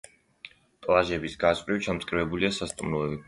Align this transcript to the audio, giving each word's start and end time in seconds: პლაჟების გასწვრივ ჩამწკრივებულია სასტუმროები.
პლაჟების 0.85 1.37
გასწვრივ 1.45 1.79
ჩამწკრივებულია 1.89 2.53
სასტუმროები. 2.59 3.19